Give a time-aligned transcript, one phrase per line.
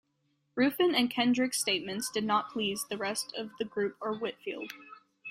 [0.55, 4.73] Ruffin and Kendricks' statements did not please the rest of the group or Whitfield.